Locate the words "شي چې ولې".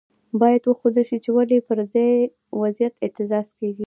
1.09-1.57